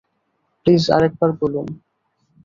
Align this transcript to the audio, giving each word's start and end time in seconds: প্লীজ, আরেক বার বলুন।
প্লীজ, 0.61 0.83
আরেক 0.95 1.13
বার 1.19 1.31
বলুন। 1.41 1.67